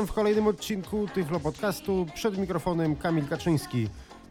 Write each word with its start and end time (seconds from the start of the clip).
Witam 0.00 0.12
w 0.12 0.14
kolejnym 0.14 0.46
odcinku 0.46 1.08
Tyflo 1.14 1.40
Podcastu. 1.40 2.06
Przed 2.14 2.38
mikrofonem 2.38 2.96
Kamil 2.96 3.28
Kaczyński. 3.28 3.88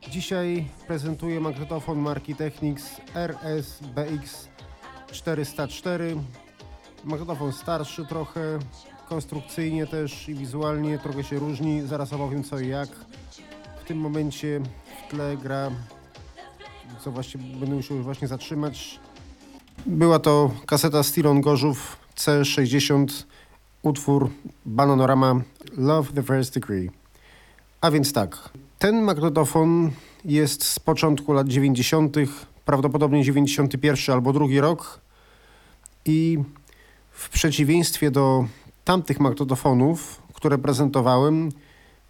Dzisiaj 0.09 0.67
prezentuję 0.87 1.39
magnetofon 1.39 1.99
marki 1.99 2.35
Technics 2.35 3.01
RS-BX 3.15 4.47
404. 5.11 6.17
Magnetofon 7.03 7.53
starszy 7.53 8.05
trochę, 8.05 8.59
konstrukcyjnie 9.09 9.87
też 9.87 10.29
i 10.29 10.35
wizualnie 10.35 10.99
trochę 10.99 11.23
się 11.23 11.39
różni. 11.39 11.81
Zaraz 11.81 12.13
opowiem 12.13 12.43
co 12.43 12.59
i 12.59 12.67
jak. 12.67 12.89
W 13.81 13.87
tym 13.87 13.97
momencie 13.97 14.61
w 15.07 15.11
tle 15.11 15.37
gra, 15.37 15.71
co 17.03 17.11
właśnie 17.11 17.41
będę 17.41 17.75
musiał 17.75 17.97
właśnie 17.97 18.27
zatrzymać. 18.27 18.99
Była 19.85 20.19
to 20.19 20.51
kaseta 20.65 21.03
Stilon 21.03 21.41
Gorzów 21.41 21.97
C60 22.15 23.05
utwór 23.81 24.29
Bananorama 24.65 25.41
Love 25.77 26.13
the 26.13 26.23
First 26.23 26.53
Degree. 26.53 26.89
A 27.81 27.91
więc 27.91 28.13
tak, 28.13 28.49
ten 28.79 29.01
magnetofon 29.01 29.91
jest 30.25 30.63
z 30.63 30.79
początku 30.79 31.33
lat 31.33 31.47
90., 31.47 32.15
prawdopodobnie 32.65 33.23
91 33.23 34.15
albo 34.15 34.33
drugi 34.33 34.59
rok 34.59 34.99
i 36.05 36.37
w 37.11 37.29
przeciwieństwie 37.29 38.11
do 38.11 38.45
tamtych 38.85 39.19
magnetofonów, 39.19 40.21
które 40.33 40.57
prezentowałem, 40.57 41.49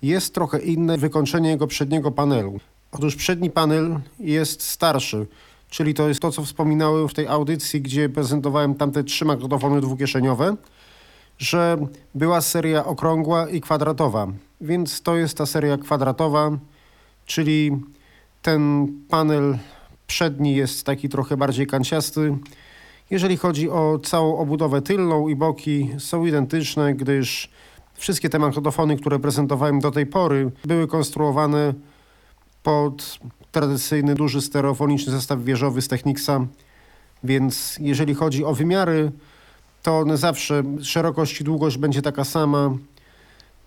jest 0.02 0.34
trochę 0.34 0.60
inne 0.60 0.98
wykończenie 0.98 1.50
jego 1.50 1.68
przedniego 1.68 2.12
panelu. 2.12 2.60
Otóż 2.92 3.16
przedni 3.16 3.50
panel 3.50 4.00
jest 4.20 4.64
starszy, 4.64 5.28
czyli 5.70 5.94
to 5.94 6.08
jest 6.08 6.20
to, 6.20 6.32
co 6.32 6.44
wspominałem 6.44 7.08
w 7.08 7.14
tej 7.14 7.28
audycji, 7.28 7.82
gdzie 7.82 8.10
prezentowałem 8.10 8.76
tamte 8.76 9.04
trzy 9.04 9.26
magnetofony 9.26 9.82
dwukieszeniowe, 9.82 10.56
że 11.40 11.78
była 12.16 12.42
seria 12.42 12.86
okrągła 12.86 13.50
i 13.50 13.62
kwadratowa, 13.62 14.28
więc 14.62 15.02
to 15.02 15.18
jest 15.18 15.38
ta 15.38 15.46
seria 15.46 15.78
kwadratowa, 15.78 16.52
czyli 17.26 17.72
ten 18.42 18.88
panel 19.10 19.58
przedni 20.08 20.56
jest 20.56 20.86
taki 20.86 21.10
trochę 21.10 21.38
bardziej 21.38 21.68
kanciasty. 21.68 22.38
Jeżeli 23.10 23.38
chodzi 23.38 23.70
o 23.70 24.00
całą 24.04 24.38
obudowę 24.38 24.82
tylną 24.82 25.28
i 25.28 25.36
boki 25.36 25.90
są 26.00 26.26
identyczne, 26.26 26.94
gdyż 26.94 27.50
wszystkie 27.94 28.30
te 28.30 28.40
magnetofony, 28.40 28.98
które 28.98 29.20
prezentowałem 29.20 29.80
do 29.80 29.92
tej 29.92 30.06
pory 30.06 30.52
były 30.66 30.88
konstruowane 30.88 31.74
pod 32.64 33.20
tradycyjny 33.52 34.16
duży 34.16 34.42
stereofoniczny 34.42 35.12
zestaw 35.12 35.44
wieżowy 35.44 35.82
z 35.82 35.88
Technicsa, 35.88 36.46
więc 37.24 37.78
jeżeli 37.82 38.16
chodzi 38.16 38.46
o 38.46 38.54
wymiary, 38.54 39.12
to 39.84 40.00
one 40.00 40.18
zawsze 40.18 40.64
szerokość 40.82 41.42
i 41.42 41.44
długość 41.44 41.78
będzie 41.78 42.02
taka 42.02 42.24
sama, 42.24 42.70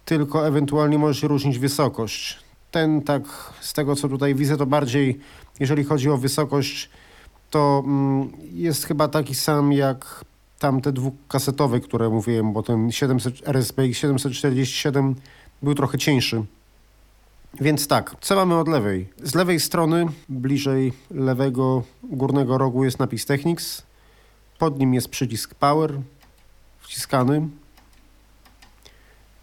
tylko 0.04 0.46
ewentualnie 0.46 0.98
może 0.98 1.20
się 1.20 1.28
różnić 1.28 1.58
wysokość. 1.58 2.38
Ten 2.70 3.02
tak 3.02 3.22
z 3.60 3.72
tego 3.72 3.96
co 3.96 4.08
tutaj 4.08 4.34
widzę 4.34 4.56
to 4.56 4.66
bardziej, 4.66 5.18
jeżeli 5.60 5.84
chodzi 5.84 6.10
o 6.10 6.16
wysokość, 6.16 6.90
to 7.50 7.82
mm, 7.86 8.32
jest 8.52 8.84
chyba 8.84 9.08
taki 9.08 9.34
sam 9.34 9.72
jak 9.72 10.24
tamte 10.58 10.92
dwukasetowe, 10.92 11.80
które 11.80 12.08
mówiłem, 12.08 12.52
bo 12.52 12.62
ten 12.62 12.92
700, 12.92 13.48
RSPX 13.48 13.98
747 13.98 15.14
był 15.62 15.74
trochę 15.74 15.98
cieńszy. 15.98 16.44
Więc 17.60 17.88
tak, 17.88 18.16
co 18.20 18.36
mamy 18.36 18.58
od 18.58 18.68
lewej? 18.68 19.08
Z 19.22 19.34
lewej 19.34 19.60
strony, 19.60 20.06
bliżej 20.28 20.92
lewego 21.10 21.82
górnego 22.02 22.58
rogu 22.58 22.84
jest 22.84 22.98
napis 22.98 23.26
Technics, 23.26 23.82
pod 24.62 24.78
nim 24.78 24.94
jest 24.94 25.08
przycisk 25.08 25.54
Power 25.54 26.00
wciskany. 26.80 27.48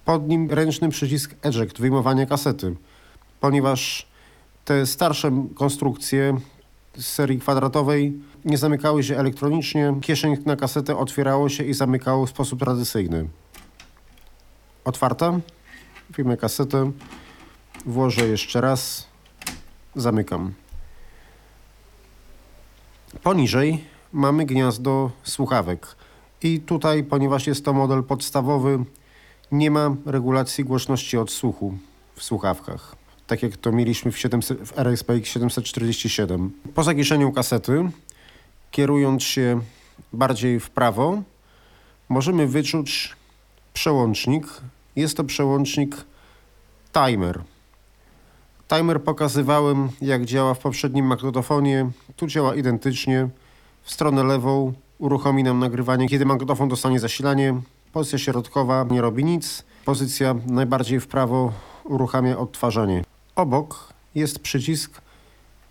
Pod 0.06 0.28
nim 0.28 0.52
ręczny 0.52 0.90
przycisk 0.90 1.35
Eject, 1.44 1.80
wyjmowanie 1.80 2.28
kasety. 2.28 2.75
Ponieważ 3.40 4.07
te 4.66 4.85
starsze 4.85 5.47
konstrukcje 5.56 6.38
z 6.97 7.06
serii 7.06 7.40
kwadratowej 7.40 8.13
nie 8.46 8.57
zamykały 8.57 9.03
się 9.03 9.18
elektronicznie, 9.18 9.96
kieszeń 10.02 10.38
na 10.46 10.56
kasetę 10.56 10.97
otwierało 10.97 11.50
się 11.50 11.63
i 11.63 11.74
zamykało 11.74 12.25
w 12.25 12.30
sposób 12.30 12.59
tradycyjny. 12.59 13.30
Otwarta. 14.86 15.40
Wyjmę 16.09 16.38
kasetę. 16.38 16.91
Włożę 17.86 18.28
jeszcze 18.28 18.62
raz. 18.62 19.07
Zamykam. 19.96 20.53
Poniżej 23.24 23.99
mamy 24.14 24.46
gniazdo 24.46 25.12
słuchawek. 25.24 25.96
I 26.44 26.59
tutaj, 26.59 27.03
ponieważ 27.03 27.47
jest 27.47 27.66
to 27.66 27.74
model 27.74 28.03
podstawowy, 28.03 28.86
nie 29.52 29.72
ma 29.72 29.96
regulacji 30.06 30.64
głośności 30.64 31.18
odsłuchu 31.18 31.78
w 32.16 32.24
słuchawkach. 32.24 32.96
Tak 33.28 33.44
jak 33.44 33.58
to 33.58 33.72
mieliśmy 33.72 34.12
w, 34.12 34.18
700, 34.18 34.59
w 34.69 34.80
RSPX 34.80 35.30
747. 35.30 36.52
Po 36.75 36.84
zakieszeniu 36.84 37.31
kasety, 37.31 37.90
kierując 38.72 39.24
się 39.24 39.62
bardziej 40.14 40.59
w 40.59 40.69
prawo, 40.69 41.22
możemy 42.09 42.48
wyczuć 42.48 43.16
przełącznik. 43.74 44.48
Jest 44.96 45.18
to 45.18 45.24
przełącznik 45.24 45.96
timer. 46.94 47.42
Timer 48.68 49.03
pokazywałem, 49.03 49.90
jak 50.02 50.25
działa 50.25 50.53
w 50.53 50.59
poprzednim 50.59 51.06
magnetofonie. 51.06 51.90
Tu 52.16 52.28
działa 52.28 52.56
identycznie 52.56 53.30
w 53.84 53.92
stronę 53.92 54.24
lewą 54.24 54.74
uruchomi 54.98 55.44
nam 55.44 55.60
nagrywanie, 55.60 56.10
kiedy 56.10 56.26
magnetofon 56.26 56.70
dostanie 56.70 57.00
zasilanie. 57.00 57.62
Pozycja 57.94 58.20
środkowa 58.20 58.86
nie 58.92 59.02
robi 59.02 59.26
nic. 59.26 59.64
Pozycja 59.86 60.36
najbardziej 60.46 61.00
w 61.00 61.08
prawo 61.08 61.54
uruchamia 61.84 62.38
odtwarzanie. 62.38 63.04
Obok 63.36 63.94
jest 64.16 64.40
przycisk 64.40 65.02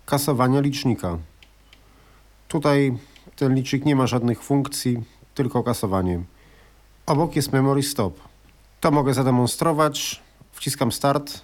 kasowania 0.05 0.61
licznika. 0.61 1.17
Tutaj 2.47 2.97
ten 3.35 3.55
licznik 3.55 3.85
nie 3.85 3.95
ma 3.95 4.07
żadnych 4.07 4.43
funkcji, 4.43 5.03
tylko 5.33 5.63
kasowanie. 5.63 6.23
Obok 7.05 7.35
jest 7.35 7.53
memory 7.53 7.83
stop. 7.83 8.19
To 8.79 8.91
mogę 8.91 9.13
zademonstrować. 9.13 10.21
Wciskam 10.51 10.91
start. 10.91 11.41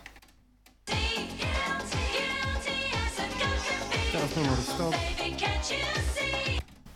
Teraz 4.11 4.37
memory 4.37 4.61
stop. 4.61 5.14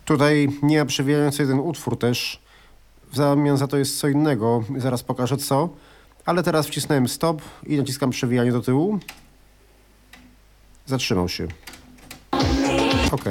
Tutaj 0.09 0.49
nie 0.63 0.79
ma 0.79 0.85
przewijający 0.85 1.41
jeden 1.41 1.59
utwór 1.59 1.99
też. 1.99 2.41
W 3.11 3.15
zamian 3.15 3.57
za 3.57 3.67
to 3.67 3.77
jest 3.77 3.99
co 3.99 4.07
innego. 4.07 4.63
Zaraz 4.77 5.03
pokażę 5.03 5.37
co. 5.37 5.69
Ale 6.25 6.43
teraz 6.43 6.67
wcisnąłem 6.67 7.07
stop 7.07 7.41
i 7.65 7.77
naciskam 7.77 8.09
przewijanie 8.09 8.51
do 8.51 8.61
tyłu. 8.61 8.99
Zatrzymał 10.85 11.29
się. 11.29 11.47
OK. 13.11 13.23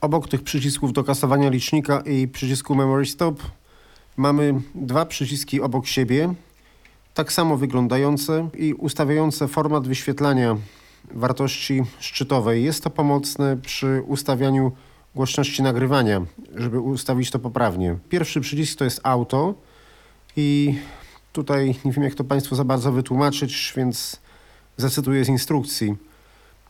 Obok 0.00 0.28
tych 0.28 0.42
przycisków 0.42 0.92
do 0.92 1.04
kasowania 1.04 1.50
licznika 1.50 2.00
i 2.00 2.28
przycisku 2.28 2.74
Memory 2.74 3.06
Stop 3.06 3.42
mamy 4.16 4.60
dwa 4.74 5.06
przyciski 5.06 5.60
obok 5.60 5.86
siebie, 5.86 6.34
tak 7.14 7.32
samo 7.32 7.56
wyglądające 7.56 8.48
i 8.58 8.74
ustawiające 8.74 9.48
format 9.48 9.88
wyświetlania 9.88 10.56
wartości 11.10 11.82
szczytowej. 12.00 12.64
Jest 12.64 12.84
to 12.84 12.90
pomocne 12.90 13.56
przy 13.56 14.02
ustawianiu 14.06 14.72
głośności 15.16 15.62
nagrywania, 15.62 16.26
żeby 16.54 16.80
ustawić 16.80 17.30
to 17.30 17.38
poprawnie. 17.38 17.98
Pierwszy 18.08 18.40
przycisk 18.40 18.78
to 18.78 18.84
jest 18.84 19.00
auto 19.02 19.54
i 20.36 20.78
tutaj 21.32 21.74
nie 21.84 21.92
wiem 21.92 22.04
jak 22.04 22.14
to 22.14 22.24
Państwu 22.24 22.54
za 22.56 22.64
bardzo 22.64 22.92
wytłumaczyć, 22.92 23.72
więc 23.76 24.20
zacytuję 24.76 25.24
z 25.24 25.28
instrukcji. 25.28 25.96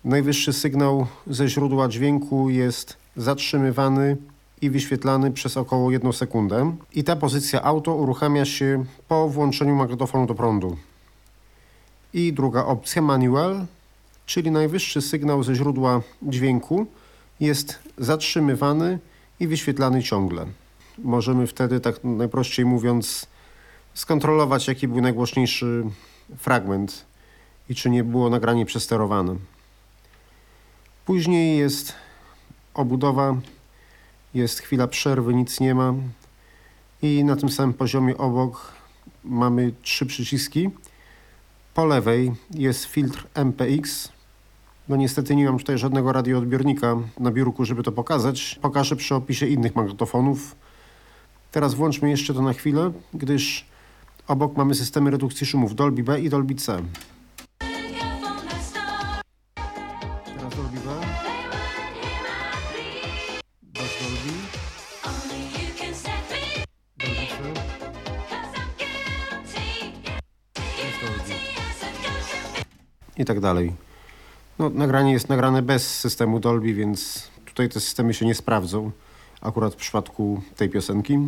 Najwyższy 0.05 0.53
sygnał 0.53 1.07
ze 1.27 1.49
źródła 1.49 1.89
dźwięku 1.89 2.51
jest 2.51 2.97
zatrzymywany 3.17 4.17
i 4.61 4.71
wyświetlany 4.71 5.31
przez 5.31 5.57
około 5.57 5.91
1 5.91 6.13
sekundę. 6.13 6.77
I 6.95 7.05
ta 7.05 7.17
pozycja 7.17 7.63
auto 7.63 7.95
uruchamia 7.95 8.45
się 8.45 8.85
po 9.09 9.29
włączeniu 9.29 9.75
magnetofonu 9.75 10.27
do 10.27 10.35
prądu. 10.35 10.77
I 12.15 12.33
druga 12.33 12.65
opcja 12.65 13.03
manual, 13.03 13.67
czyli 14.27 14.51
najwyższy 14.51 15.03
sygnał 15.03 15.43
ze 15.43 15.55
źródła 15.55 16.01
dźwięku 16.23 16.87
jest 17.41 17.79
zatrzymywany 17.99 18.99
i 19.41 19.47
wyświetlany 19.47 20.03
ciągle. 20.03 20.47
Możemy 20.99 21.47
wtedy, 21.47 21.81
tak 21.81 22.05
najprościej 22.05 22.65
mówiąc, 22.65 23.27
skontrolować, 23.95 24.69
jaki 24.69 24.89
był 24.89 25.01
najgłośniejszy 25.01 25.85
fragment 26.37 27.05
i 27.69 27.75
czy 27.75 27.91
nie 27.91 28.05
było 28.05 28.31
nagranie 28.31 28.67
przesterowane. 28.67 29.37
Później 31.05 31.59
jest 31.59 31.93
obudowa, 32.75 33.37
jest 34.35 34.61
chwila 34.61 34.87
przerwy, 34.87 35.35
nic 35.35 35.61
nie 35.61 35.75
ma 35.75 35.95
i 37.03 37.25
na 37.25 37.37
tym 37.37 37.49
samym 37.49 37.75
poziomie 37.75 38.19
obok 38.19 38.73
mamy 39.25 39.73
trzy 39.83 40.07
przyciski. 40.07 40.71
Po 41.75 41.85
lewej 41.85 42.33
jest 42.51 42.85
filtr 42.85 43.27
MPX. 43.35 44.16
No 44.89 44.97
niestety 44.97 45.37
nie 45.37 45.45
mam 45.45 45.59
tutaj 45.59 45.79
żadnego 45.79 46.13
radioodbiornika 46.13 46.97
na 47.21 47.31
biurku, 47.31 47.65
żeby 47.65 47.83
to 47.83 47.93
pokazać. 47.93 48.59
Pokażę 48.63 48.97
przy 48.97 49.15
opisie 49.15 49.47
innych 49.47 49.77
magnetofonów. 49.77 50.57
Teraz 51.53 51.75
włączmy 51.75 52.11
jeszcze 52.11 52.35
to 52.35 52.43
na 52.43 52.53
chwilę, 52.53 52.93
gdyż 53.15 53.67
obok 54.29 54.57
mamy 54.57 54.75
systemy 54.75 55.11
redukcji 55.11 55.47
szumów 55.47 55.75
Dolby 55.75 56.03
B 56.03 56.21
i 56.21 56.31
Dolby 56.31 56.55
C. 56.55 56.83
Teraz 60.25 60.57
Dolby 60.57 60.79
B. 60.79 60.91
Bez 63.63 63.91
Dolby. 64.01 64.33
I 73.19 73.25
tak 73.25 73.41
dalej. 73.41 73.86
No, 74.59 74.71
nagranie 74.71 75.13
jest 75.13 75.29
nagrane 75.29 75.63
bez 75.63 75.99
systemu 75.99 76.41
Dolby, 76.41 76.75
więc 76.75 77.31
tutaj 77.45 77.69
te 77.69 77.81
systemy 77.81 78.15
się 78.15 78.27
nie 78.27 78.35
sprawdzą. 78.35 78.91
Akurat 79.41 79.73
w 79.73 79.77
przypadku 79.77 80.43
tej 80.57 80.69
piosenki. 80.69 81.19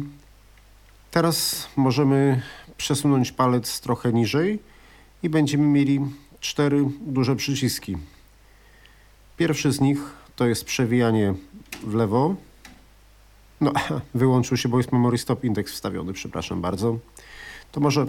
Teraz 1.10 1.68
możemy 1.76 2.42
przesunąć 2.76 3.32
palec 3.32 3.80
trochę 3.80 4.12
niżej 4.12 4.58
i 5.22 5.28
będziemy 5.28 5.64
mieli 5.64 6.00
cztery 6.40 6.84
duże 7.00 7.36
przyciski. 7.36 7.96
Pierwszy 9.36 9.72
z 9.72 9.80
nich 9.80 9.98
to 10.36 10.46
jest 10.46 10.64
przewijanie 10.64 11.34
w 11.82 11.94
lewo. 11.94 12.34
No, 13.60 13.72
wyłączył 14.14 14.56
się, 14.56 14.68
bo 14.68 14.78
jest 14.78 14.92
memory 14.92 15.18
stop 15.18 15.44
index 15.44 15.72
wstawiony, 15.72 16.12
przepraszam 16.12 16.60
bardzo. 16.60 16.98
To 17.72 17.80
może 17.80 18.06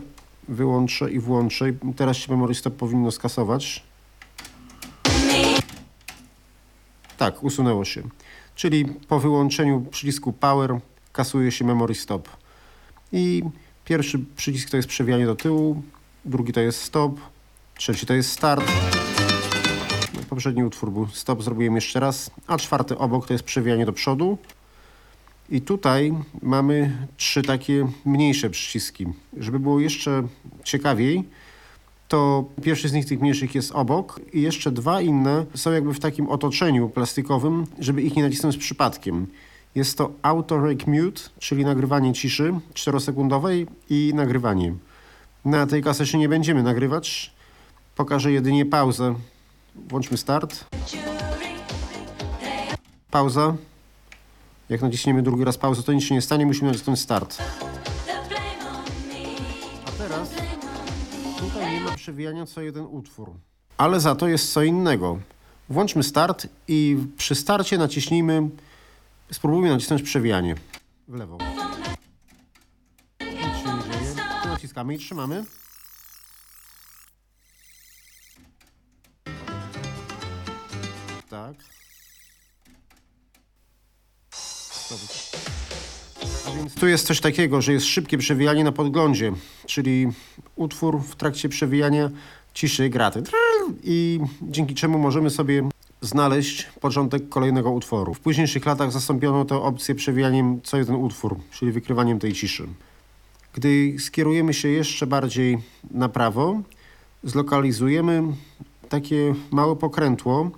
wyłączę 0.47 1.11
i 1.11 1.19
włączę. 1.19 1.65
Teraz 1.95 2.17
się 2.17 2.31
memory 2.31 2.55
stop 2.55 2.75
powinno 2.75 3.11
skasować. 3.11 3.88
Tak, 7.19 7.43
usunęło 7.43 7.85
się. 7.85 8.03
Czyli 8.55 8.85
po 8.85 9.19
wyłączeniu 9.19 9.85
przycisku 9.91 10.33
power 10.33 10.79
kasuje 11.11 11.51
się 11.51 11.65
memory 11.65 11.95
stop. 11.95 12.29
I 13.11 13.43
pierwszy 13.85 14.19
przycisk 14.35 14.69
to 14.69 14.77
jest 14.77 14.89
przewijanie 14.89 15.25
do 15.25 15.35
tyłu, 15.35 15.81
drugi 16.25 16.53
to 16.53 16.59
jest 16.59 16.81
stop, 16.81 17.19
trzeci 17.77 18.05
to 18.05 18.13
jest 18.13 18.31
start. 18.31 18.71
No, 20.13 20.21
poprzedni 20.29 20.63
utwór 20.63 20.91
był 20.91 21.07
stop, 21.07 21.43
zrobiłem 21.43 21.75
jeszcze 21.75 21.99
raz, 21.99 22.31
a 22.47 22.57
czwarty 22.57 22.97
obok 22.97 23.27
to 23.27 23.33
jest 23.33 23.43
przewijanie 23.43 23.85
do 23.85 23.93
przodu. 23.93 24.37
I 25.49 25.61
tutaj 25.61 26.13
mamy 26.41 27.07
trzy 27.17 27.41
takie 27.41 27.87
mniejsze 28.05 28.49
przyciski. 28.49 29.05
Żeby 29.37 29.59
było 29.59 29.79
jeszcze 29.79 30.27
ciekawiej, 30.63 31.23
to 32.09 32.45
pierwszy 32.63 32.89
z 32.89 32.93
nich 32.93 33.05
tych 33.05 33.21
mniejszych 33.21 33.55
jest 33.55 33.71
obok 33.71 34.19
i 34.33 34.41
jeszcze 34.41 34.71
dwa 34.71 35.01
inne 35.01 35.45
są 35.55 35.71
jakby 35.71 35.93
w 35.93 35.99
takim 35.99 36.29
otoczeniu 36.29 36.89
plastikowym, 36.89 37.65
żeby 37.79 38.01
ich 38.01 38.15
nie 38.15 38.23
nacisnąć 38.23 38.57
przypadkiem. 38.57 39.27
Jest 39.75 39.97
to 39.97 40.11
Auto 40.21 40.57
Rake 40.61 40.91
Mute, 40.91 41.21
czyli 41.39 41.65
nagrywanie 41.65 42.13
ciszy 42.13 42.53
4-sekundowej 42.73 43.67
i 43.89 44.11
nagrywanie. 44.15 44.73
Na 45.45 45.67
tej 45.67 45.83
kasecie 45.83 46.17
nie 46.17 46.29
będziemy 46.29 46.63
nagrywać. 46.63 47.33
Pokażę 47.95 48.31
jedynie 48.31 48.65
pauzę. 48.65 49.15
Włączmy 49.75 50.17
start. 50.17 50.65
Pauza. 53.11 53.55
Jak 54.69 54.81
naciśniemy 54.81 55.23
drugi 55.23 55.43
raz 55.43 55.57
pauzę, 55.57 55.83
to 55.83 55.93
nic 55.93 56.03
się 56.03 56.15
nie 56.15 56.21
stanie, 56.21 56.45
musimy 56.45 56.71
nacisnąć 56.71 56.99
start. 56.99 57.37
Ma 61.89 61.95
przewijania 61.95 62.45
co 62.45 62.61
jeden 62.61 62.85
utwór. 62.85 63.31
Ale 63.77 63.99
za 63.99 64.15
to 64.15 64.27
jest 64.27 64.53
co 64.53 64.63
innego. 64.63 65.19
Włączmy 65.69 66.03
start 66.03 66.47
i 66.67 66.97
przy 67.17 67.35
starcie 67.35 67.77
naciśnijmy, 67.77 68.49
spróbujmy 69.31 69.69
nacisnąć 69.69 70.01
przewijanie 70.01 70.55
w 71.07 71.15
lewo. 71.15 71.37
Tu 74.43 74.49
naciskamy 74.49 74.95
i 74.95 74.97
trzymamy. 74.97 75.45
Tu 86.79 86.87
jest 86.87 87.07
coś 87.07 87.21
takiego, 87.21 87.61
że 87.61 87.73
jest 87.73 87.85
szybkie 87.85 88.17
przewijanie 88.17 88.63
na 88.63 88.71
podglądzie, 88.71 89.31
czyli 89.65 90.07
utwór 90.55 90.99
w 91.01 91.15
trakcie 91.15 91.49
przewijania 91.49 92.09
ciszy 92.53 92.89
graty. 92.89 93.23
I 93.83 94.19
dzięki 94.41 94.75
czemu 94.75 94.99
możemy 94.99 95.29
sobie 95.29 95.69
znaleźć 96.01 96.63
początek 96.63 97.29
kolejnego 97.29 97.71
utworu. 97.71 98.13
W 98.13 98.19
późniejszych 98.19 98.65
latach 98.65 98.91
zastąpiono 98.91 99.45
tę 99.45 99.55
opcję 99.55 99.95
przewijaniem 99.95 100.61
co 100.63 100.77
jeden 100.77 100.95
utwór, 100.95 101.35
czyli 101.51 101.71
wykrywaniem 101.71 102.19
tej 102.19 102.33
ciszy. 102.33 102.67
Gdy 103.53 103.95
skierujemy 103.99 104.53
się 104.53 104.67
jeszcze 104.67 105.07
bardziej 105.07 105.57
na 105.91 106.09
prawo, 106.09 106.61
zlokalizujemy 107.23 108.23
takie 108.89 109.35
małe 109.51 109.75
pokrętło 109.75 110.51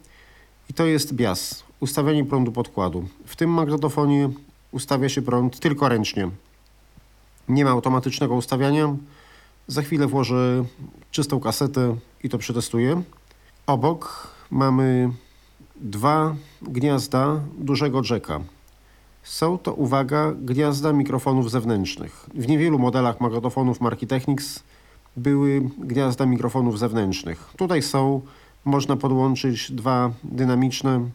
i 0.69 0.73
to 0.73 0.85
jest 0.85 1.13
bias, 1.13 1.63
ustawianie 1.79 2.25
prądu 2.25 2.51
podkładu. 2.51 3.07
W 3.25 3.35
tym 3.35 3.49
magnetofonie 3.49 4.29
ustawia 4.71 5.09
się 5.09 5.21
prąd 5.21 5.59
tylko 5.59 5.89
ręcznie. 5.89 6.29
Nie 7.49 7.65
ma 7.65 7.71
automatycznego 7.71 8.35
ustawiania. 8.35 8.95
Za 9.67 9.81
chwilę 9.81 10.07
włożę 10.07 10.65
czystą 11.11 11.39
kasetę 11.39 11.95
i 12.23 12.29
to 12.29 12.37
przetestuję. 12.37 13.01
Obok 13.67 14.27
mamy 14.51 15.11
dwa 15.75 16.35
gniazda 16.61 17.41
dużego 17.57 18.01
jacka. 18.09 18.39
Są 19.23 19.57
to, 19.57 19.73
uwaga, 19.73 20.31
gniazda 20.41 20.93
mikrofonów 20.93 21.51
zewnętrznych. 21.51 22.29
W 22.35 22.47
niewielu 22.47 22.79
modelach 22.79 23.21
magnetofonów 23.21 23.81
marki 23.81 24.07
Technics 24.07 24.63
były 25.17 25.61
gniazda 25.77 26.25
mikrofonów 26.25 26.79
zewnętrznych. 26.79 27.53
Tutaj 27.57 27.81
są, 27.81 28.21
można 28.65 28.95
podłączyć 28.95 29.71
dwa 29.71 30.11
dynamiczne. 30.23 31.09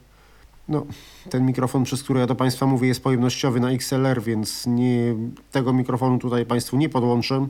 No, 0.69 0.87
ten 1.31 1.47
mikrofon, 1.47 1.85
przez 1.85 2.03
który 2.03 2.21
ja 2.21 2.27
do 2.27 2.35
Państwa 2.35 2.67
mówię, 2.67 2.89
jest 2.89 3.03
pojemnościowy 3.03 3.61
na 3.61 3.71
XLR, 3.71 4.23
więc 4.23 4.67
nie, 4.67 5.15
tego 5.53 5.73
mikrofonu 5.73 6.19
tutaj 6.19 6.47
Państwu 6.47 6.77
nie 6.77 6.89
podłączę, 6.89 7.47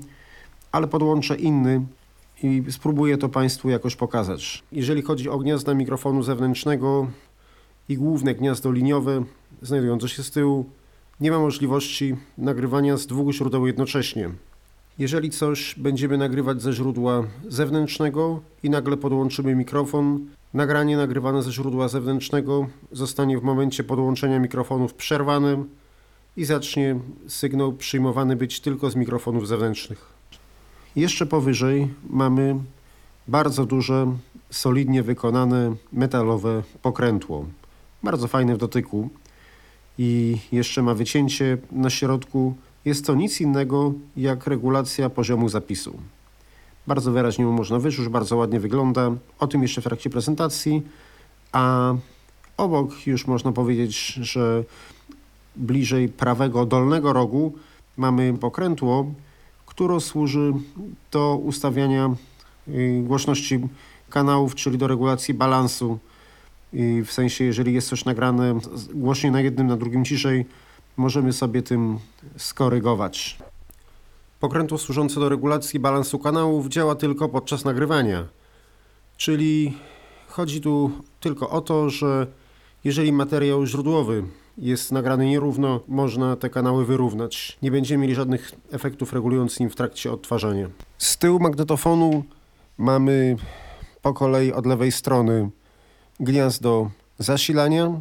ale 0.73 0.87
podłączę 0.87 1.37
inny 1.37 1.82
i 2.42 2.62
spróbuję 2.70 3.18
to 3.18 3.28
Państwu 3.28 3.68
jakoś 3.70 3.96
pokazać. 3.96 4.62
Jeżeli 4.73 5.02
chodzi 5.02 5.28
o 5.28 5.38
gniazda 5.38 5.75
mikrofonu 5.75 6.23
zewnętrznego 6.23 7.06
i 7.88 7.96
główne 7.96 8.35
gniazdo 8.35 8.73
liniowe 8.73 9.25
znajdujące 9.62 10.08
się 10.08 10.23
z 10.23 10.30
tyłu, 10.30 10.64
nie 11.20 11.30
ma 11.30 11.38
możliwości 11.38 12.16
nagrywania 12.38 12.96
z 12.96 13.06
dwóch 13.06 13.32
źródeł 13.32 13.66
jednocześnie. 13.66 14.30
Jeżeli 14.99 15.30
coś 15.30 15.75
będziemy 15.78 16.18
nagrywać 16.18 16.62
ze 16.62 16.73
źródła 16.73 17.25
zewnętrznego 17.49 18.40
i 18.62 18.70
nagle 18.70 18.96
podłączymy 18.96 19.54
mikrofon, 19.54 20.26
nagranie 20.56 20.96
nagrywane 20.96 21.42
ze 21.42 21.52
źródła 21.52 21.88
zewnętrznego 21.88 22.66
zostanie 22.92 23.38
w 23.38 23.42
momencie 23.42 23.84
podłączenia 23.84 24.38
mikrofonów 24.38 24.94
przerwane 24.94 25.64
i 26.36 26.44
zacznie 26.44 26.98
sygnał 27.28 27.72
przyjmowany 27.72 28.36
być 28.36 28.60
tylko 28.60 28.90
z 28.90 28.96
mikrofonów 28.96 29.48
zewnętrznych. 29.48 30.06
Jeszcze 30.96 31.26
powyżej 31.26 31.88
mamy 32.10 32.56
bardzo 33.28 33.66
duże, 33.66 34.16
solidnie 34.50 35.02
wykonane 35.02 35.75
metalowe 35.92 36.62
pokrętło. 36.82 37.46
Bardzo 38.02 38.28
fajne 38.28 38.54
w 38.54 38.58
dotyku 38.58 39.08
i 39.98 40.38
jeszcze 40.52 40.82
ma 40.82 40.94
wycięcie 40.94 41.58
na 41.72 41.90
środku. 41.90 42.54
Jest 42.84 43.06
to 43.06 43.14
nic 43.14 43.40
innego 43.40 43.92
jak 44.16 44.46
regulacja 44.46 45.10
poziomu 45.10 45.48
zapisu. 45.48 45.98
Bardzo 46.87 47.12
wyraźnie 47.12 47.45
mu 47.45 47.52
można 47.52 47.78
wyczuć, 47.78 48.09
bardzo 48.09 48.37
ładnie 48.37 48.61
wygląda. 48.61 49.11
O 49.38 49.47
tym 49.47 49.62
jeszcze 49.62 49.81
w 49.81 49.85
trakcie 49.85 50.11
prezentacji. 50.11 50.83
A 51.52 51.95
obok 52.57 53.07
już 53.07 53.26
można 53.26 53.52
powiedzieć, 53.52 54.12
że 54.12 54.64
bliżej 55.57 56.09
prawego 56.09 56.66
dolnego 56.66 57.12
rogu 57.12 57.55
mamy 57.97 58.35
pokrętło, 58.38 59.12
które 59.66 60.00
służy 60.00 60.52
do 61.12 61.37
ustawiania 61.37 62.14
y, 62.69 63.02
głośności 63.05 63.61
kanałów, 64.11 64.55
czyli 64.55 64.78
do 64.78 64.87
regulacji 64.87 65.35
balansu. 65.35 65.99
I 66.73 67.02
w 67.07 67.12
sensie, 67.12 67.45
jeżeli 67.45 67.75
jest 67.75 67.88
coś 67.88 68.05
nagrane 68.05 68.59
głośniej 68.95 69.33
na 69.33 69.40
jednym, 69.40 69.66
na 69.66 69.76
drugim 69.76 70.05
ciszej, 70.05 70.47
możemy 70.97 71.33
sobie 71.33 71.62
tym 71.62 71.99
skorygować. 72.37 73.38
Pokrętło 74.40 74.78
służące 74.78 75.21
do 75.21 75.28
regulacji 75.28 75.81
balansu 75.81 76.19
kanałów 76.19 76.69
działa 76.69 76.95
tylko 76.95 77.28
podczas 77.28 77.64
nagrywania. 77.64 78.25
Czyli 79.16 79.78
chodzi 80.28 80.61
tu 80.61 80.90
tylko 81.21 81.50
o 81.50 81.61
to, 81.61 81.90
że 81.90 82.26
jeżeli 82.85 83.12
materiał 83.12 83.66
źródłowy 83.66 84.25
jest 84.59 84.93
nagrany 84.93 85.26
nierówno, 85.26 85.81
można 85.88 86.37
te 86.37 86.50
kanały 86.50 86.87
wyrównać. 86.87 87.59
Nie 87.62 87.71
będziemy 87.71 88.02
mieli 88.02 88.14
żadnych 88.14 88.52
efektów 88.73 89.12
regulujących 89.12 89.61
im 89.61 89.71
w 89.71 89.76
trakcie 89.76 90.12
odtwarzania. 90.12 90.69
Z 90.99 91.19
tyłu 91.19 91.38
magnetofonu 91.40 92.25
mamy 92.78 93.37
po 94.02 94.14
kolei 94.14 94.52
od 94.52 94.66
lewej 94.66 94.93
strony 94.93 95.50
gniazdo 96.21 96.90
zasilania, 97.19 98.00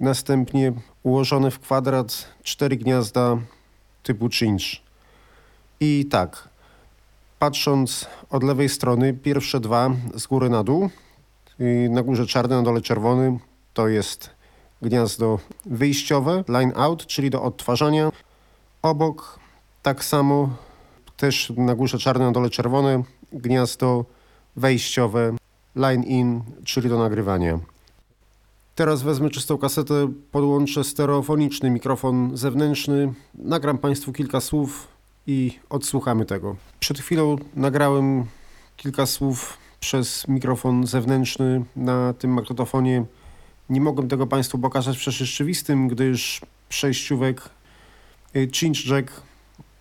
następnie 0.00 0.72
ułożone 1.02 1.50
w 1.50 1.60
kwadrat 1.60 2.28
cztery 2.42 2.76
gniazda 2.76 3.38
typu 4.02 4.28
cinch. 4.28 4.89
I 5.82 6.06
tak, 6.10 6.48
patrząc 7.38 8.06
od 8.30 8.42
lewej 8.42 8.68
strony, 8.68 9.14
pierwsze 9.14 9.60
dwa 9.60 9.90
z 10.16 10.26
góry 10.26 10.48
na 10.50 10.64
dół, 10.64 10.90
na 11.90 12.02
górze 12.02 12.26
czarny, 12.26 12.56
na 12.56 12.62
dole 12.62 12.80
czerwony, 12.80 13.38
to 13.74 13.88
jest 13.88 14.30
gniazdo 14.82 15.38
wyjściowe, 15.66 16.44
line 16.48 16.72
out, 16.76 17.06
czyli 17.06 17.30
do 17.30 17.42
odtwarzania. 17.42 18.12
Obok 18.82 19.38
tak 19.82 20.04
samo, 20.04 20.56
też 21.16 21.52
na 21.56 21.74
górze 21.74 21.98
czarne, 21.98 22.24
na 22.24 22.32
dole 22.32 22.50
czerwone, 22.50 23.02
gniazdo 23.32 24.04
wejściowe, 24.56 25.36
line 25.76 26.02
in, 26.02 26.42
czyli 26.64 26.88
do 26.88 26.98
nagrywania. 26.98 27.58
Teraz 28.74 29.02
wezmę 29.02 29.30
czystą 29.30 29.58
kasetę, 29.58 30.12
podłączę 30.32 30.84
stereofoniczny 30.84 31.70
mikrofon 31.70 32.36
zewnętrzny, 32.36 33.12
nagram 33.34 33.78
Państwu 33.78 34.12
kilka 34.12 34.40
słów 34.40 34.99
i 35.30 35.58
odsłuchamy 35.68 36.24
tego. 36.24 36.56
Przed 36.80 36.98
chwilą 36.98 37.36
nagrałem 37.56 38.24
kilka 38.76 39.06
słów 39.06 39.58
przez 39.80 40.28
mikrofon 40.28 40.86
zewnętrzny 40.86 41.64
na 41.76 42.12
tym 42.12 42.32
magnetofonie. 42.32 43.04
Nie 43.68 43.80
mogłem 43.80 44.08
tego 44.08 44.26
Państwu 44.26 44.58
pokazać 44.58 44.96
w 44.98 45.10
rzeczywistym, 45.10 45.88
gdyż 45.88 46.40
przejściówek 46.68 47.50
y, 48.36 48.48
cinch 48.48 48.86
jack, 48.86 49.22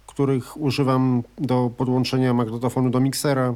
których 0.07 0.57
używam 0.57 1.23
do 1.37 1.71
podłączenia 1.77 2.33
magnetofonu 2.33 2.89
do 2.89 2.99
miksera, 2.99 3.55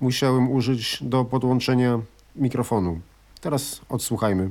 musiałem 0.00 0.50
użyć 0.50 0.98
do 1.02 1.24
podłączenia 1.24 2.00
mikrofonu. 2.36 3.00
Teraz 3.40 3.80
odsłuchajmy. 3.88 4.50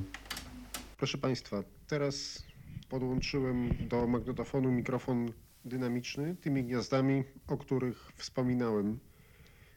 Proszę 0.98 1.18
Państwa, 1.18 1.64
teraz 1.88 2.44
podłączyłem 2.90 3.70
do 3.90 4.08
magnetofonu 4.08 4.72
mikrofon 4.72 5.32
dynamiczny 5.66 6.36
tymi 6.36 6.64
gniazdami, 6.64 7.24
o 7.48 7.58
których 7.58 8.12
wspominałem. 8.16 9.00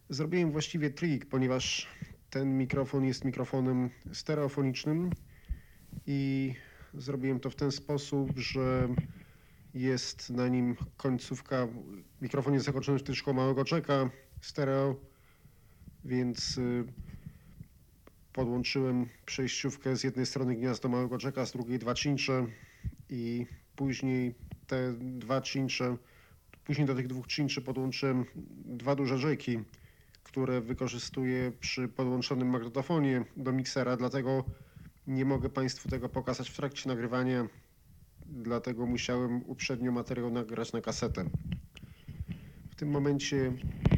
Zrobiłem 0.09 0.53
właściwie 0.53 0.91
trik, 0.91 1.27
ponieważ 1.27 1.89
ten 2.31 2.59
mikrofon 2.59 3.05
jest 3.05 3.25
mikrofonem 3.25 3.91
stereofonicznym 4.13 5.11
i 6.07 6.55
zrobiłem 6.95 7.41
to 7.41 7.51
w 7.51 7.57
ten 7.57 7.73
sposób, 7.73 8.39
że 8.39 8.89
jest 9.75 10.31
na 10.31 10.49
nim 10.49 10.77
końcówka, 10.97 11.69
mikrofon 12.23 12.55
jest 12.55 12.67
zakończony 12.67 12.99
wtyczką 12.99 13.33
małego 13.33 13.65
czeka 13.65 14.11
stereo, 14.41 14.97
więc 16.05 16.59
y, 16.59 16.85
podłączyłem 18.33 19.09
przejściówkę 19.27 19.97
z 19.97 20.05
jednej 20.05 20.27
strony 20.27 20.55
gniazdo 20.55 20.89
małego 20.89 21.19
czeka, 21.19 21.47
z 21.47 21.53
drugiej 21.53 21.79
dwa 21.79 21.95
cincze 21.95 22.47
i 23.11 23.47
później 23.77 24.35
te 24.67 24.93
dwa 24.93 25.41
cincze, 25.41 25.97
później 26.65 26.87
do 26.87 26.95
tych 26.95 27.07
dwóch 27.07 27.27
cinczy 27.27 27.63
podłączyłem 27.63 28.25
dwa 28.65 28.95
duże 28.95 29.19
rzeki, 29.19 29.59
które 30.23 30.61
wykorzystuję 30.61 31.53
przy 31.61 31.89
podłączonym 31.89 32.49
magnetofonie 32.49 33.25
do 33.37 33.53
miksera, 33.53 33.97
dlatego 33.97 34.45
nie 35.07 35.25
mogę 35.25 35.49
Państwu 35.49 35.89
tego 35.89 36.09
pokazać 36.09 36.51
w 36.51 36.57
trakcie 36.57 36.89
nagrywania, 36.89 37.49
dlatego 38.27 38.87
musiałem 38.87 39.43
uprzednio 39.47 39.93
materiał 39.93 40.31
nagrać 40.31 40.73
na 40.73 40.81
kasetę. 40.81 41.25
W 42.71 42.75
tym 42.75 42.91
momencie 42.91 43.53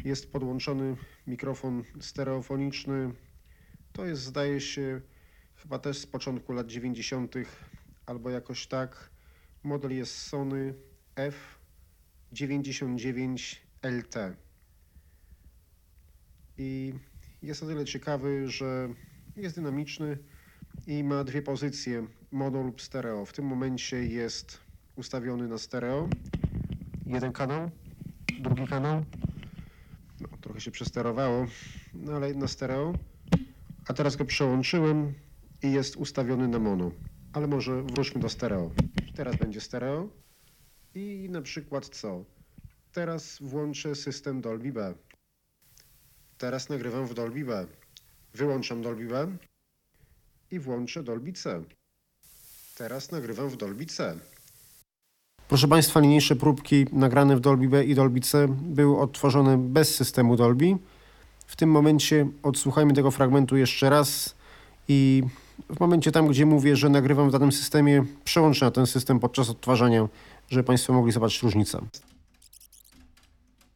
jest 0.05 0.31
podłączony 0.31 0.95
mikrofon 1.27 1.83
stereofoniczny. 1.99 3.13
To 3.93 4.05
jest, 4.05 4.21
zdaje 4.21 4.61
się, 4.61 5.01
chyba 5.55 5.79
też 5.79 5.97
z 5.97 6.07
początku 6.07 6.53
lat 6.53 6.67
90. 6.67 7.35
albo 8.05 8.29
jakoś 8.29 8.67
tak. 8.67 9.09
Model 9.63 9.91
jest 9.91 10.17
Sony 10.17 10.73
F99LT. 12.33 14.33
I 16.57 16.93
jest 17.41 17.63
o 17.63 17.65
tyle 17.65 17.85
ciekawy, 17.85 18.49
że 18.49 18.89
jest 19.35 19.55
dynamiczny 19.55 20.17
i 20.87 21.03
ma 21.03 21.23
dwie 21.23 21.41
pozycje, 21.41 22.07
mono 22.31 22.63
lub 22.63 22.81
stereo. 22.81 23.25
W 23.25 23.33
tym 23.33 23.45
momencie 23.45 24.05
jest 24.05 24.59
ustawiony 24.95 25.47
na 25.47 25.57
stereo. 25.57 26.09
Jeden 27.05 27.31
kanał, 27.31 27.71
drugi 28.39 28.67
kanał. 28.67 29.05
No, 30.21 30.27
trochę 30.41 30.61
się 30.61 30.71
przesterowało, 30.71 31.45
no 31.93 32.13
ale 32.13 32.33
na 32.33 32.47
stereo. 32.47 32.93
A 33.87 33.93
teraz 33.93 34.15
go 34.15 34.25
przełączyłem 34.25 35.13
i 35.63 35.71
jest 35.71 35.95
ustawiony 35.95 36.47
na 36.47 36.59
mono. 36.59 36.91
Ale 37.33 37.47
może 37.47 37.83
wróćmy 37.83 38.21
do 38.21 38.29
stereo. 38.29 38.71
Teraz 39.19 39.35
będzie 39.35 39.61
stereo. 39.61 40.07
I 40.95 41.27
na 41.29 41.41
przykład 41.41 41.89
co? 41.89 42.23
Teraz 42.91 43.37
włączę 43.41 43.95
system 43.95 44.41
Dolby 44.41 44.71
B. 44.71 44.93
Teraz 46.37 46.69
nagrywam 46.69 47.07
w 47.07 47.13
Dolby 47.13 47.45
B. 47.45 47.65
Wyłączam 48.33 48.81
Dolby 48.81 49.07
B 49.07 49.27
i 50.51 50.59
włączę 50.59 51.03
Dolby 51.03 51.33
C. 51.33 51.63
Teraz 52.77 53.11
nagrywam 53.11 53.49
w 53.49 53.57
Dolby 53.57 53.85
C. 53.85 54.19
Proszę 55.47 55.67
Państwa, 55.67 56.01
niniejsze 56.01 56.35
próbki 56.35 56.85
nagrane 56.91 57.35
w 57.35 57.39
Dolby 57.39 57.69
B 57.69 57.83
i 57.83 57.95
Dolby 57.95 58.19
C 58.19 58.47
były 58.47 58.99
odtworzone 58.99 59.57
bez 59.57 59.95
systemu 59.95 60.35
Dolby. 60.35 60.77
W 61.47 61.55
tym 61.55 61.71
momencie 61.71 62.27
odsłuchajmy 62.43 62.93
tego 62.93 63.11
fragmentu 63.11 63.57
jeszcze 63.57 63.89
raz 63.89 64.35
i 64.87 65.23
w 65.69 65.79
momencie 65.79 66.11
tam, 66.11 66.27
gdzie 66.27 66.45
mówię, 66.45 66.75
że 66.75 66.89
nagrywam 66.89 67.29
w 67.29 67.31
danym 67.31 67.51
systemie, 67.51 68.05
przełączę 68.23 68.65
na 68.65 68.71
ten 68.71 68.87
system 68.87 69.19
podczas 69.19 69.49
odtwarzania, 69.49 70.07
żeby 70.49 70.63
Państwo 70.63 70.93
mogli 70.93 71.11
zobaczyć 71.11 71.43
różnicę. 71.43 71.81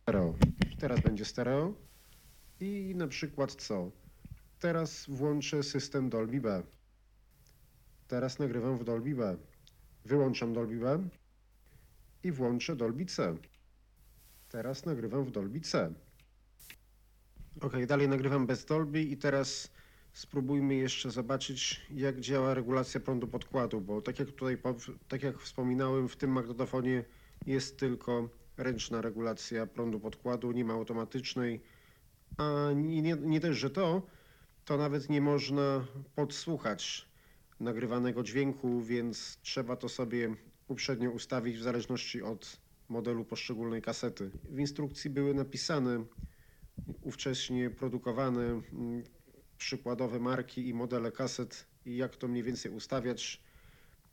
Stereo. 0.01 0.33
Teraz 0.79 0.99
będzie 0.99 1.25
stereo. 1.25 1.73
I 2.59 2.93
na 2.95 3.07
przykład 3.07 3.55
co? 3.55 3.91
Teraz 4.59 5.05
włączę 5.07 5.63
system 5.63 6.09
Dolby 6.09 6.41
B. 6.41 6.63
Teraz 8.07 8.39
nagrywam 8.39 8.77
w 8.77 8.83
Dolby 8.83 9.15
B. 9.15 9.37
Wyłączam 10.05 10.53
Dolby 10.53 10.79
B 10.79 10.99
i 12.23 12.31
włączę 12.31 12.75
Dolby 12.75 13.05
C. 13.05 13.37
Teraz 14.49 14.85
nagrywam 14.85 15.25
w 15.25 15.31
Dolby 15.31 15.61
C. 15.61 15.93
Ok, 17.61 17.73
dalej 17.87 18.09
nagrywam 18.09 18.47
bez 18.47 18.65
Dolby 18.65 19.01
i 19.01 19.17
teraz 19.17 19.71
spróbujmy 20.13 20.75
jeszcze 20.75 21.11
zobaczyć, 21.11 21.81
jak 21.91 22.19
działa 22.19 22.53
regulacja 22.53 22.99
prądu 22.99 23.27
podkładu, 23.27 23.81
bo 23.81 24.01
tak 24.01 24.19
jak 24.19 24.31
tutaj, 24.31 24.57
tak 25.07 25.23
jak 25.23 25.37
wspominałem, 25.39 26.07
w 26.07 26.15
tym 26.15 26.31
magnetofonie 26.31 27.03
jest 27.45 27.79
tylko 27.79 28.29
ręczna 28.57 29.01
regulacja 29.01 29.67
prądu 29.67 29.99
podkładu, 29.99 30.51
nie 30.51 30.65
ma 30.65 30.73
automatycznej, 30.73 31.61
a 32.37 32.69
nie, 32.75 33.01
nie, 33.01 33.15
nie 33.15 33.39
też, 33.39 33.57
że 33.57 33.69
to, 33.69 34.01
to 34.65 34.77
nawet 34.77 35.09
nie 35.09 35.21
można 35.21 35.87
podsłuchać 36.15 37.07
nagrywanego 37.59 38.23
dźwięku, 38.23 38.81
więc 38.81 39.37
trzeba 39.41 39.75
to 39.75 39.89
sobie 39.89 40.35
uprzednio 40.67 41.11
ustawić 41.11 41.57
w 41.57 41.63
zależności 41.63 42.21
od 42.21 42.57
modelu 42.89 43.25
poszczególnej 43.25 43.81
kasety. 43.81 44.31
W 44.49 44.59
instrukcji 44.59 45.09
były 45.09 45.33
napisane 45.33 46.05
ówcześnie 47.01 47.69
produkowane 47.69 48.61
przykładowe 49.63 50.19
marki 50.19 50.67
i 50.67 50.73
modele 50.73 51.11
kaset 51.11 51.67
i 51.85 51.97
jak 51.97 52.15
to 52.15 52.27
mniej 52.27 52.43
więcej 52.43 52.71
ustawiać. 52.71 53.41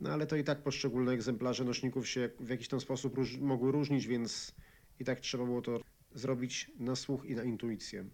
No 0.01 0.11
ale 0.11 0.27
to 0.27 0.37
i 0.37 0.45
tak 0.45 0.63
poszczególne 0.63 1.13
egzemplarze 1.13 1.65
nośników 1.65 2.09
się 2.09 2.31
w 2.41 2.49
jakiś 2.49 2.69
tam 2.69 2.81
sposób 2.81 3.17
róż 3.17 3.37
mogły 3.39 3.73
różnić, 3.73 4.07
więc 4.07 4.53
i 5.01 5.05
tak 5.05 5.21
trzeba 5.21 5.45
było 5.45 5.63
to 5.63 5.81
zrobić 6.15 6.71
na 6.79 6.97
słuch 6.97 7.25
i 7.25 7.35
na 7.35 7.45
intuicję. 7.45 8.05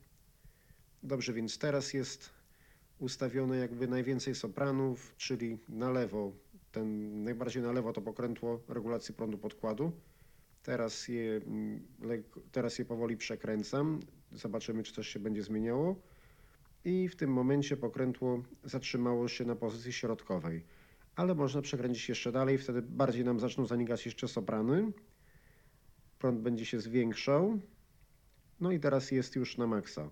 Dobrze, 1.03 1.33
więc 1.33 1.59
teraz 1.59 1.95
jest 1.95 2.31
ustawione 2.99 3.57
jakby 3.59 3.89
najwięcej 3.89 4.35
sopranów, 4.35 5.15
czyli 5.17 5.59
na 5.69 5.91
lewo, 5.91 6.33
ten 6.73 7.23
najbardziej 7.25 7.63
na 7.63 7.73
lewo 7.73 7.93
to 7.93 8.03
pokrętło 8.03 8.61
regulacji 8.69 9.15
prądu 9.15 9.39
podkładu. 9.39 9.93
Teraz 10.63 11.09
je, 11.09 11.37
mm, 11.37 11.87
teraz 12.53 12.79
je 12.79 12.85
powoli 12.85 13.17
przekręcam. 13.17 14.01
Zobaczymy, 14.33 14.83
czy 14.83 14.93
coś 14.93 15.09
się 15.09 15.21
będzie 15.21 15.43
zmieniało. 15.43 15.97
I 16.87 17.09
w 17.09 17.17
tym 17.17 17.33
momencie 17.33 17.77
pokrętło 17.77 18.43
zatrzymało 18.65 19.29
się 19.29 19.45
na 19.45 19.57
pozycji 19.57 19.93
środkowej. 19.93 20.65
Ale 21.17 21.35
można 21.35 21.63
przekręcić 21.63 22.09
jeszcze 22.09 22.33
dalej, 22.33 22.59
wtedy 22.59 22.83
bardziej 22.83 23.25
nam 23.25 23.41
zaczną 23.41 23.67
zanikać 23.67 24.07
jeszcze 24.07 24.29
soprany. 24.29 24.93
Prąd 26.19 26.41
będzie 26.41 26.65
się 26.67 26.81
zwiększał. 26.81 27.59
No 28.61 28.73
i 28.73 28.81
teraz 28.81 29.11
jest 29.11 29.37
już 29.37 29.57
na 29.57 29.67
maksa. 29.67 30.09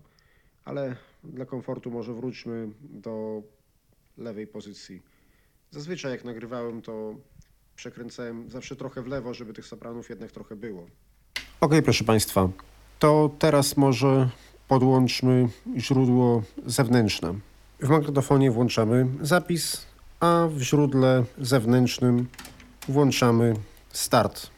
ale 0.65 0.95
dla 1.23 1.45
komfortu 1.45 1.91
może 1.91 2.13
wróćmy 2.13 2.69
do 2.81 3.43
lewej 4.17 4.47
pozycji. 4.47 5.01
Zazwyczaj 5.71 6.11
jak 6.11 6.23
nagrywałem, 6.23 6.81
to 6.81 7.15
przekręcałem 7.75 8.49
zawsze 8.49 8.75
trochę 8.75 9.01
w 9.01 9.07
lewo, 9.07 9.33
żeby 9.33 9.53
tych 9.53 9.65
sopranów 9.65 10.09
jednak 10.09 10.31
trochę 10.31 10.55
było. 10.55 10.87
Ok, 11.61 11.71
proszę 11.83 12.03
Państwa, 12.03 12.49
to 12.99 13.35
teraz 13.39 13.77
może 13.77 14.29
podłączmy 14.67 15.49
źródło 15.77 16.43
zewnętrzne. 16.65 17.33
W 17.79 17.89
magnetofonie 17.89 18.51
włączamy 18.51 19.07
zapis, 19.21 19.85
a 20.19 20.47
w 20.51 20.61
źródle 20.61 21.23
zewnętrznym 21.37 22.27
włączamy 22.87 23.53
start. 23.93 24.49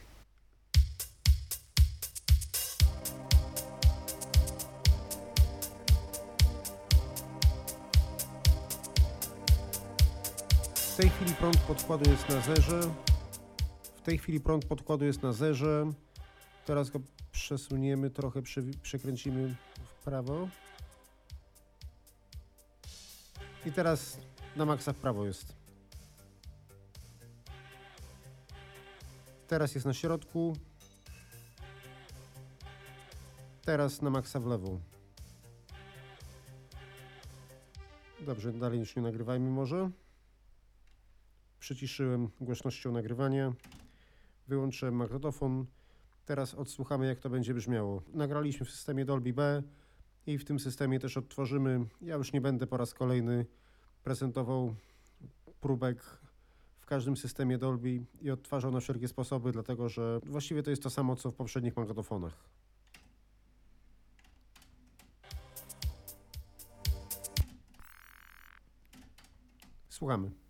W 10.75 10.99
tej 10.99 11.09
chwili 11.09 11.33
prąd 11.33 11.57
podkładu 11.57 12.09
jest 12.09 12.29
na 12.29 12.41
zerze. 12.41 12.81
W 13.97 14.01
tej 14.01 14.17
chwili 14.17 14.39
prąd 14.39 14.65
podkładu 14.65 15.05
jest 15.05 15.23
na 15.23 15.33
zerze. 15.33 15.91
Teraz 16.65 16.89
go 16.89 16.99
przesuniemy 17.31 18.09
trochę, 18.09 18.41
prze- 18.41 18.61
przekręcimy 18.81 19.55
prawo. 20.07 20.49
I 23.65 23.71
teraz 23.71 24.19
na 24.55 24.65
maksa 24.65 24.93
w 24.93 24.95
prawo 24.95 25.25
jest. 25.25 25.55
Teraz 29.47 29.75
jest 29.75 29.85
na 29.85 29.93
środku. 29.93 30.57
Teraz 33.61 34.01
na 34.01 34.09
maksa 34.09 34.39
w 34.39 34.45
lewo. 34.45 34.79
Dobrze, 38.19 38.53
dalej 38.53 38.79
już 38.79 38.95
nie 38.95 39.01
nagrywajmy 39.01 39.49
może. 39.49 39.89
Przyciszyłem 41.59 42.29
głośnością 42.41 42.91
nagrywania. 42.91 43.53
Wyłączyłem 44.47 44.95
magnetofon. 44.95 45.65
Teraz 46.25 46.53
odsłuchamy, 46.53 47.07
jak 47.07 47.19
to 47.19 47.29
będzie 47.29 47.53
brzmiało. 47.53 48.01
Nagraliśmy 48.13 48.65
w 48.65 48.71
systemie 48.71 49.05
Dolby 49.05 49.33
B 49.33 49.63
i 50.27 50.37
w 50.37 50.45
tym 50.45 50.59
systemie 50.59 50.99
też 50.99 51.17
odtworzymy. 51.17 51.85
Ja 52.01 52.15
już 52.15 52.33
nie 52.33 52.41
będę 52.41 52.67
po 52.67 52.77
raz 52.77 52.93
kolejny 52.93 53.45
prezentował 54.03 54.75
próbek 55.61 56.03
w 56.79 56.85
każdym 56.85 57.17
systemie 57.17 57.57
Dolby 57.57 58.05
i 58.21 58.31
odtwarzał 58.31 58.71
na 58.71 58.79
wszelkie 58.79 59.07
sposoby, 59.07 59.51
dlatego 59.51 59.89
że 59.89 60.19
właściwie 60.25 60.63
to 60.63 60.69
jest 60.69 60.83
to 60.83 60.89
samo, 60.89 61.15
co 61.15 61.31
w 61.31 61.35
poprzednich 61.35 61.77
magnetofonach. 61.77 62.33
Słuchamy. 69.89 70.46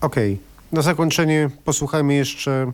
Okej, 0.00 0.38
na 0.72 0.82
zakończenie 0.82 1.50
posłuchajmy 1.64 2.14
jeszcze 2.14 2.72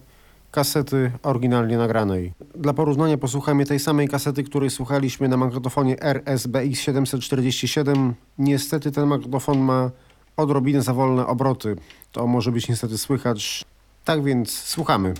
kasety 0.50 1.12
oryginalnie 1.22 1.78
nagranej. 1.78 2.32
Dla 2.54 2.72
porównania 2.72 3.18
posłuchajmy 3.18 3.66
tej 3.66 3.78
samej 3.78 4.08
kasety, 4.08 4.44
której 4.44 4.70
słuchaliśmy 4.70 5.28
na 5.28 5.36
magnetofonie 5.36 6.02
RSBX 6.02 6.80
747. 6.80 8.14
Niestety 8.38 8.92
ten 8.92 9.06
magnetofon 9.06 9.58
ma 9.58 9.90
odrobinę 10.36 10.82
za 10.82 10.94
wolne 10.94 11.26
obroty. 11.26 11.76
To 12.12 12.26
może 12.26 12.52
być 12.52 12.68
niestety 12.68 12.98
słychać. 12.98 13.64
Tak 14.04 14.24
więc 14.24 14.52
słuchamy. 14.52 15.14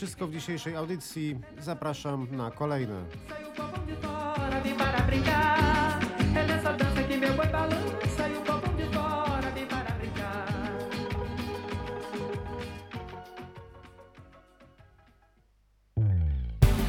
Wszystko 0.00 0.26
w 0.26 0.32
dzisiejszej 0.32 0.76
audycji. 0.76 1.38
Zapraszam 1.58 2.26
na 2.36 2.50
kolejne. 2.50 3.04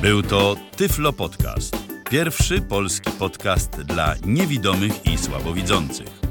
Był 0.01 0.23
to 0.23 0.55
Tyflo 0.77 1.13
Podcast. 1.13 1.77
Pierwszy 2.09 2.61
polski 2.61 3.11
podcast 3.11 3.81
dla 3.81 4.15
niewidomych 4.25 5.05
i 5.05 5.17
słabowidzących. 5.17 6.30